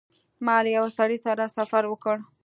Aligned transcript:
ما 0.45 0.55
له 0.63 0.69
یوه 0.77 0.89
سړي 0.97 1.17
سره 1.25 1.53
سفر 1.57 1.83
وکړ. 1.87 2.15